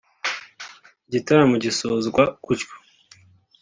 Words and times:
igitaramo 1.07 1.55
gisozwa 1.63 2.07
gutyo 2.45 2.69